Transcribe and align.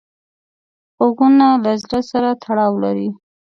غوږونه 0.97 1.47
له 1.63 1.71
زړه 1.83 1.99
سره 2.11 2.29
تړاو 2.43 2.73
لري 2.83 3.09